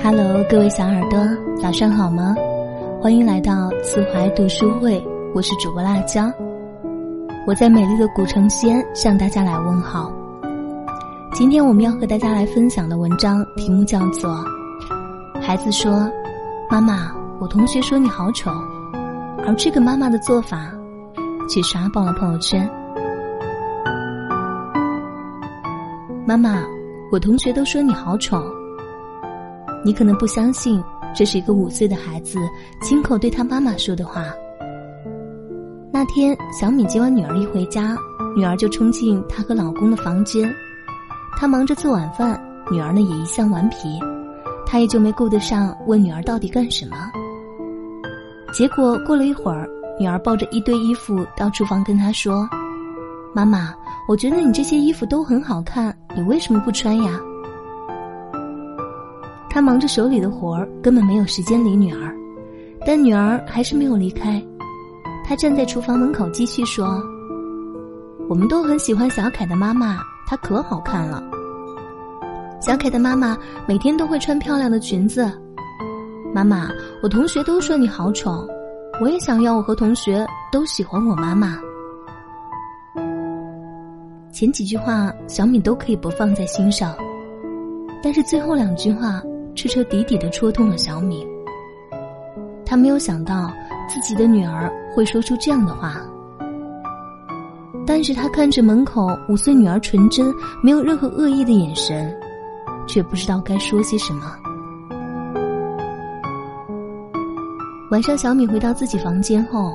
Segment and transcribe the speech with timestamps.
[0.00, 1.18] Hello，各位小耳朵，
[1.60, 2.34] 早上好吗？
[3.02, 6.30] 欢迎来到慈怀读书会，我是主播辣椒。
[7.46, 10.12] 我在美丽的古城西安向大家来问好。
[11.32, 14.30] 今天我们要和大家来分享的文章题目叫做
[15.42, 16.08] 《孩子说，
[16.70, 18.50] 妈妈，我同学说你好丑》，
[19.46, 20.70] 而这个妈妈的做法
[21.48, 22.70] 却刷爆了朋友圈。
[26.24, 26.62] 妈妈，
[27.10, 28.40] 我同学都说你好丑。
[29.84, 30.82] 你可能不相信，
[31.14, 32.38] 这是一个五岁的孩子
[32.82, 34.24] 亲口对他妈妈说的话。
[35.92, 37.96] 那天，小米接完女儿一回家，
[38.36, 40.52] 女儿就冲进她和老公的房间。
[41.36, 43.98] 她忙着做晚饭，女儿呢也一向顽皮，
[44.66, 46.96] 她也就没顾得上问女儿到底干什么。
[48.52, 52.48] 结果过了一会儿，女儿抱着一堆衣服到厨房跟她说
[53.34, 53.74] ：“妈妈，
[54.08, 57.20] 我觉得你这些衣服都很好看，你为什么不穿呀？”
[59.58, 62.14] 他忙着手里的活儿，根本没有时间理女儿，
[62.86, 64.40] 但女儿还是没有离开。
[65.24, 67.02] 他站在厨房门口继续说
[68.30, 71.20] ：“我们都很喜欢小凯的妈妈，她可好看了。
[72.60, 75.28] 小凯的妈妈每天都会穿漂亮的裙子。
[76.32, 76.68] 妈妈，
[77.02, 78.46] 我同学都说你好丑，
[79.00, 81.58] 我也想要我和同学都喜欢我妈妈。”
[84.30, 86.94] 前几句话小敏都可以不放在心上，
[88.00, 89.20] 但是最后两句话。
[89.58, 91.26] 彻彻底底的戳痛了小米。
[92.64, 93.50] 他没有想到
[93.88, 96.00] 自己的女儿会说出这样的话，
[97.84, 102.14] 但是他看着门口五岁女儿纯真、没有任何恶意的眼神，
[102.86, 104.32] 却不知道该说些什么。
[107.90, 109.72] 晚上，小米回到自己房间后，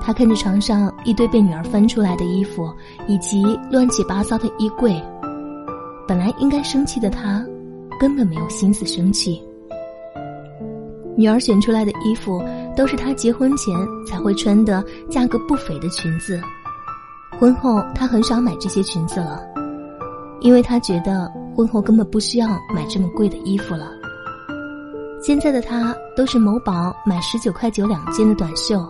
[0.00, 2.70] 他看着床上一堆被女儿翻出来的衣服，
[3.06, 5.00] 以及乱七八糟的衣柜，
[6.08, 7.46] 本来应该生气的他。
[7.98, 9.42] 根本没有心思生气。
[11.16, 12.42] 女儿选出来的衣服
[12.76, 13.74] 都是她结婚前
[14.06, 16.40] 才会穿的，价格不菲的裙子。
[17.38, 19.42] 婚后她很少买这些裙子了，
[20.40, 23.90] 因为她觉得婚后根本不需要买这么贵的衣服了。
[25.22, 28.86] 现在的她都是某宝买十九块九两件的短袖，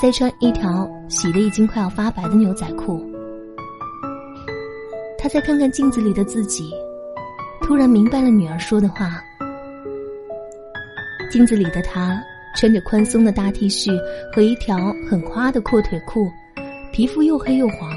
[0.00, 3.04] 再穿一条洗的已经快要发白的牛仔裤。
[5.18, 6.72] 她再看看镜子里的自己。
[7.64, 9.24] 突然明白了女儿说的话。
[11.30, 12.22] 镜子里的她
[12.54, 13.98] 穿着宽松的大 T 恤
[14.34, 16.30] 和一条很花的阔腿裤，
[16.92, 17.90] 皮肤又黑又黄。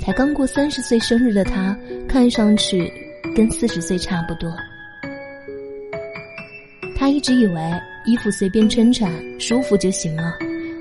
[0.00, 1.76] 才刚过三十岁生日的她，
[2.08, 2.88] 看上去
[3.34, 4.48] 跟四十岁差不多。
[6.96, 7.72] 她一直以为
[8.06, 10.34] 衣服随便穿穿舒服就行了，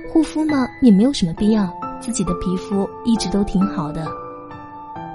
[0.07, 1.67] 护肤嘛也没有什么必要，
[1.99, 4.05] 自己的皮肤一直都挺好的，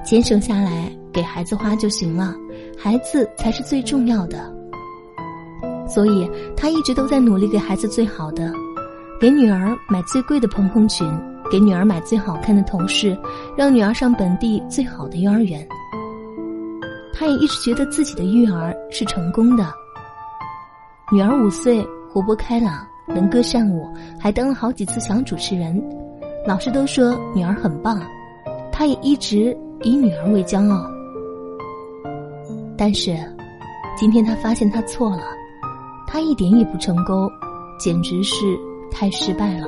[0.05, 2.33] 钱省下来给孩子花就行了。
[2.79, 4.39] 孩子才是最重要的，
[5.89, 8.53] 所以他一直都在努力给孩子最好的，
[9.21, 11.05] 给女儿买最贵的蓬蓬裙，
[11.51, 13.19] 给女儿买最好看的头饰，
[13.57, 15.67] 让女儿上本地最好的幼儿园。
[17.13, 19.75] 他也一直觉得自己的育儿是成功的。
[21.11, 23.89] 女儿五岁，活泼开朗，能歌善舞，
[24.21, 25.83] 还当了好几次小主持人，
[26.47, 28.01] 老师都说女儿很棒，
[28.71, 30.89] 他也一直以女儿为骄傲。
[32.79, 33.17] 但是，
[33.97, 35.25] 今天他发现他错了，
[36.07, 37.29] 他一点也不成功，
[37.77, 38.57] 简直是
[38.89, 39.67] 太失败了。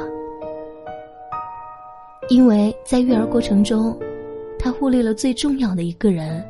[2.28, 3.98] 因为在育儿过程中，
[4.56, 6.46] 他忽略了最重要的一个人，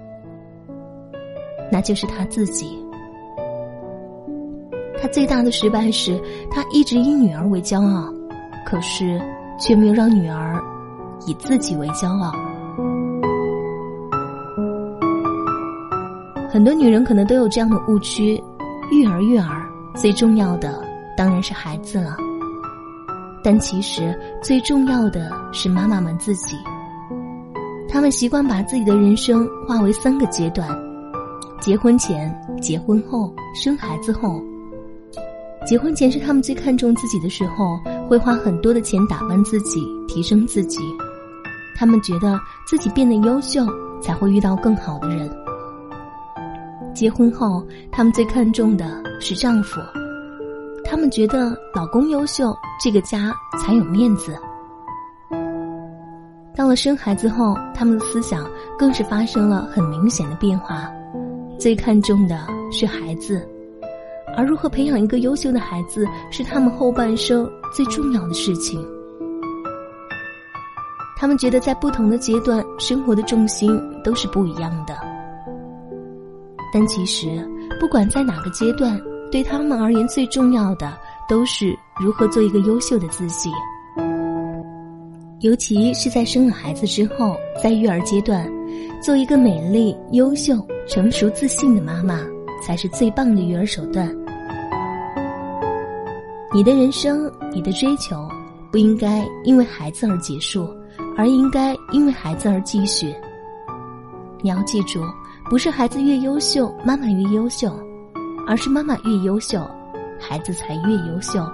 [1.73, 2.79] 那就是他自己。
[5.01, 6.21] 他最大的失败是
[6.51, 8.13] 他一直以女儿为骄傲，
[8.67, 9.19] 可是
[9.59, 10.63] 却没有让女儿
[11.27, 12.35] 以自己为骄傲。
[16.53, 18.43] 很多女人可能都有这样的误区：
[18.91, 20.83] 育儿育儿，最重要的
[21.17, 22.17] 当然是孩子了。
[23.43, 26.57] 但其实最重要的是妈妈们自己。
[27.89, 30.69] 她们习惯把自己的人生划为三个阶段：
[31.61, 34.43] 结婚前、结婚后、生孩子后。
[35.65, 40.81] 结婚前是他们最看重自己的时候，会花很多的钱打扮自己、提升自己。
[41.77, 43.65] 他们觉得自己变得优秀，
[44.03, 45.31] 才会遇到更好的人。
[46.95, 49.81] 结婚后，他们最看重的是丈夫，
[50.85, 54.37] 他们觉得老公优秀，这个家才有面子。
[56.55, 58.45] 到了生孩子后，他们的思想
[58.79, 60.91] 更是发生了很明显的变化，
[61.59, 63.49] 最看重的是孩子，
[64.37, 68.85] 而如何培养一个优秀的孩子，是他们后半生最重要的事情。
[71.17, 75.10] 他们觉得在不同的阶段，生活的重心都是不一样的。
[76.73, 77.29] 但其实，
[77.79, 79.01] 不管在哪个阶段，
[79.31, 80.97] 对他们而言最重要的
[81.29, 83.51] 都是如何做一个优秀的自己。
[85.41, 88.47] 尤其是在生了孩子之后，在育儿阶段，
[89.03, 90.55] 做一个美丽、优秀、
[90.87, 92.21] 成熟、自信的妈妈，
[92.63, 94.15] 才是最棒的育儿手段。
[96.53, 98.29] 你的人生，你的追求，
[98.71, 100.69] 不应该因为孩子而结束，
[101.17, 103.15] 而应该因为孩子而继续。
[104.43, 105.01] 你要记住，
[105.51, 107.77] 不是孩子越优秀，妈妈越优秀，
[108.47, 109.61] 而是妈妈越优秀，
[110.17, 111.45] 孩子才越优秀。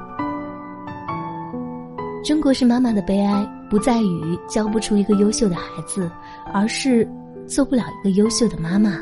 [2.22, 3.50] 中国式妈妈的悲哀。
[3.68, 6.08] 不在于教不出一个优秀的孩子，
[6.54, 7.04] 而是
[7.48, 8.92] 做不了一个优秀的妈妈。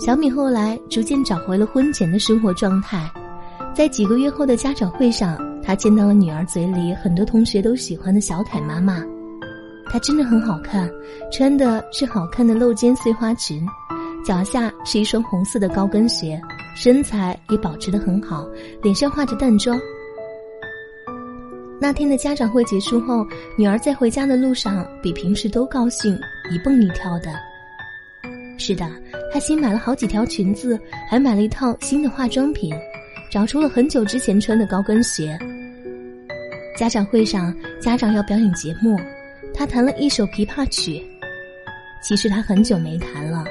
[0.00, 3.06] 小米后来逐渐找回了婚前的生活状态，
[3.74, 9.04] 在几个月后的家长会上，她见到了女儿嘴里很多同学都喜欢的小凯妈妈。
[9.90, 10.88] 她真的很好看，
[11.32, 13.66] 穿的是好看的露肩碎花裙，
[14.24, 16.40] 脚下是一双红色的高跟鞋。
[16.76, 18.48] 身材也保持得很好，
[18.80, 19.78] 脸上化着淡妆。
[21.80, 23.26] 那天的家长会结束后，
[23.58, 26.16] 女儿在回家的路上比平时都高兴，
[26.52, 27.32] 一蹦一跳的。
[28.56, 28.88] 是的，
[29.32, 30.78] 她新买了好几条裙子，
[31.08, 32.72] 还买了一套新的化妆品，
[33.28, 35.36] 找出了很久之前穿的高跟鞋。
[36.76, 38.96] 家长会上，家长要表演节目，
[39.60, 41.06] 她弹了一首琵琶曲。
[42.02, 43.44] 其实她很久没弹了。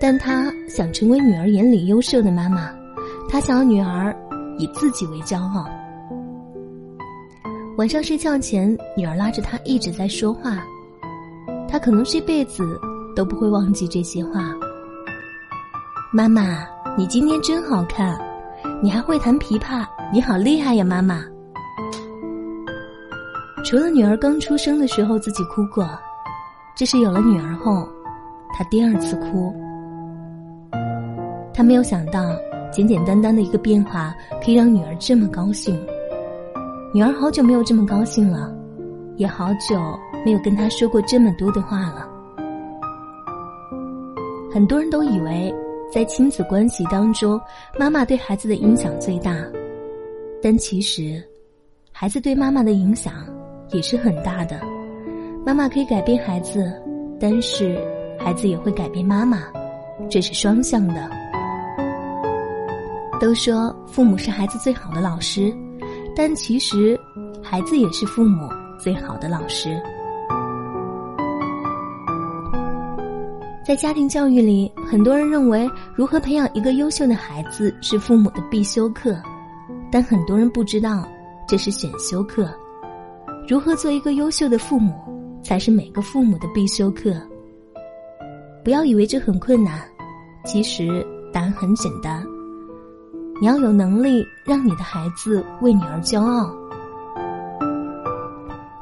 [0.00, 2.74] 但他想成为女儿眼里优秀的妈妈，
[3.30, 4.14] 他想要女儿
[4.58, 5.64] 以自己为骄傲。
[7.78, 10.60] 晚上睡觉前，女儿拉着他一直在说话，
[11.68, 12.78] 他可能这辈子
[13.14, 14.52] 都不会忘记这些话。
[16.12, 16.66] 妈妈，
[16.98, 18.18] 你今天真好看，
[18.82, 21.24] 你还会弹琵琶，你好厉害呀，妈妈。
[23.64, 25.88] 除了女儿刚出生的时候自己哭过，
[26.76, 27.88] 这是有了女儿后，
[28.52, 29.50] 他第二次哭。
[31.54, 32.36] 他没有想到，
[32.70, 34.14] 简简单单的一个变化
[34.44, 35.74] 可以让女儿这么高兴。
[36.92, 38.54] 女儿好久没有这么高兴了，
[39.16, 39.80] 也好久
[40.26, 42.06] 没有跟他说过这么多的话了。
[44.52, 45.52] 很多人都以为，
[45.90, 47.40] 在亲子关系当中，
[47.78, 49.34] 妈妈对孩子的影响最大，
[50.42, 51.22] 但其实，
[51.90, 53.14] 孩子对妈妈的影响
[53.70, 54.60] 也是很大的。
[55.44, 56.72] 妈妈可以改变孩子，
[57.20, 57.78] 但是
[58.18, 59.42] 孩子也会改变妈妈，
[60.08, 61.10] 这是双向的。
[63.20, 65.54] 都说父母是孩子最好的老师，
[66.16, 66.98] 但其实，
[67.42, 69.80] 孩子也是父母最好的老师。
[73.64, 79.16] 在家庭教育里，很多人认为如何培养一个优秀的孩子是父母的必修课，
[79.90, 81.08] 但很多人不知道
[81.48, 82.52] 这是选修课。
[83.46, 84.94] 如何做一个优秀的父母，
[85.42, 87.14] 才是每个父母的必修课。
[88.64, 89.80] 不要以为这很困难，
[90.46, 92.24] 其实答案很简单。
[93.38, 96.54] 你要有能力让你的孩子为你而骄傲。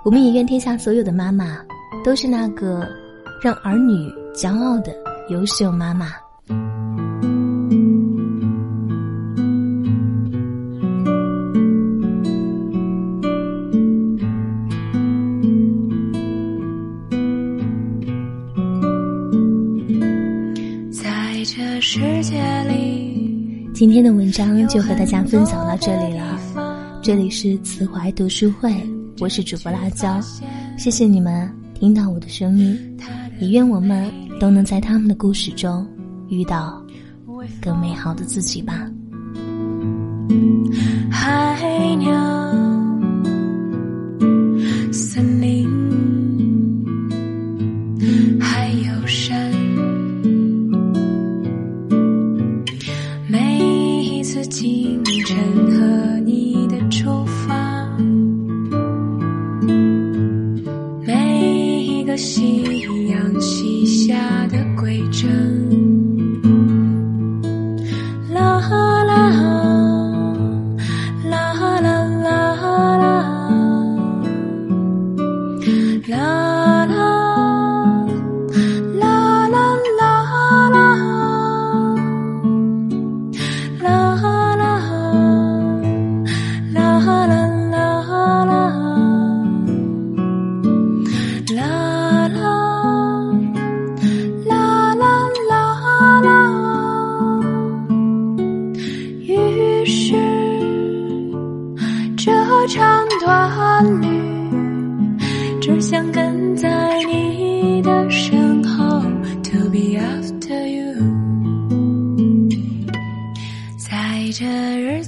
[0.05, 1.59] 我们也愿天下所有的妈妈
[2.05, 2.89] 都是那个
[3.41, 4.95] 让儿女骄傲的
[5.29, 6.13] 优秀妈妈。
[23.93, 26.41] 今天的文章就和大家分享到这里了，
[27.03, 28.75] 这里是慈怀读书会，
[29.21, 30.19] 我是主播辣椒，
[30.79, 32.75] 谢谢你们听到我的声音，
[33.39, 35.87] 也愿我们都能在他们的故事中
[36.31, 36.83] 遇到
[37.61, 38.91] 更美好的自己吧。
[41.11, 42.11] 海鸟。
[44.91, 45.69] 森林，
[48.41, 49.52] 还有山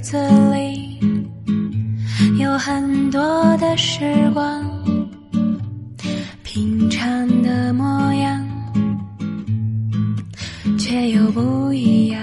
[0.05, 0.15] 子
[0.53, 0.99] 里，
[2.39, 4.63] 有很多的时光，
[6.43, 8.47] 平常的模样，
[10.77, 12.21] 却又不一样。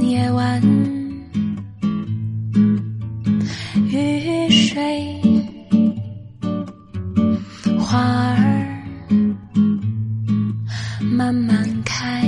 [0.00, 0.62] 夜晚，
[3.90, 5.20] 雨水，
[7.80, 7.98] 花
[8.36, 8.70] 儿
[11.00, 12.22] 慢慢开。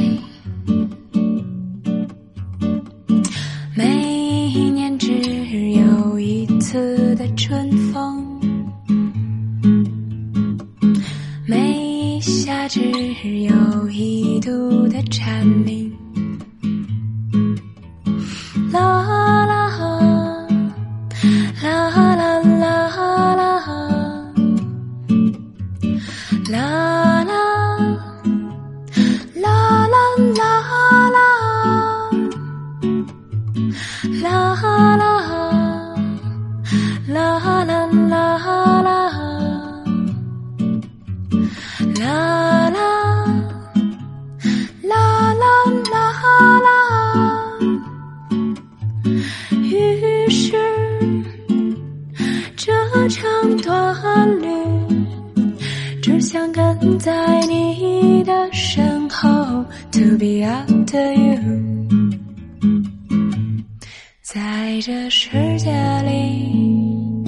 [64.77, 65.71] 在这世界
[66.03, 67.25] 里，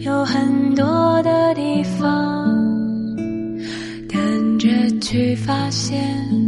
[0.00, 2.44] 有很多的地方
[4.06, 4.68] 等着
[5.00, 6.43] 去发现。